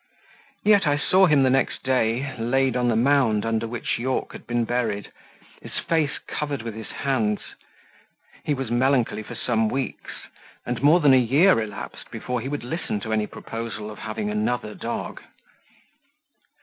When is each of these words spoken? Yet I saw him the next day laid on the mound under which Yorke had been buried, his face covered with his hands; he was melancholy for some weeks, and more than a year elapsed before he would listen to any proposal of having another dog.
Yet 0.63 0.87
I 0.87 0.97
saw 0.97 1.27
him 1.27 1.43
the 1.43 1.51
next 1.51 1.83
day 1.83 2.35
laid 2.39 2.75
on 2.75 2.87
the 2.87 2.95
mound 2.95 3.45
under 3.45 3.67
which 3.67 3.99
Yorke 3.99 4.31
had 4.31 4.47
been 4.47 4.65
buried, 4.65 5.11
his 5.61 5.73
face 5.77 6.17
covered 6.25 6.63
with 6.63 6.73
his 6.73 6.87
hands; 6.89 7.39
he 8.43 8.55
was 8.55 8.71
melancholy 8.71 9.21
for 9.21 9.35
some 9.35 9.69
weeks, 9.69 10.09
and 10.65 10.81
more 10.81 11.01
than 11.01 11.13
a 11.13 11.17
year 11.17 11.61
elapsed 11.61 12.09
before 12.09 12.41
he 12.41 12.47
would 12.49 12.63
listen 12.63 12.99
to 13.01 13.13
any 13.13 13.27
proposal 13.27 13.91
of 13.91 13.99
having 13.99 14.31
another 14.31 14.73
dog. 14.73 15.21